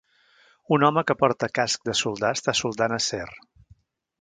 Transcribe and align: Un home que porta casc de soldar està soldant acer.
Un 0.77 0.85
home 0.87 1.03
que 1.09 1.15
porta 1.19 1.49
casc 1.59 1.85
de 1.91 1.95
soldar 2.01 2.33
està 2.39 2.57
soldant 2.61 2.97
acer. 2.99 3.25